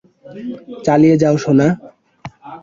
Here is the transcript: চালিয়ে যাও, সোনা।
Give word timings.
চালিয়ে 0.85 1.15
যাও, 1.17 1.35
সোনা। 1.37 1.67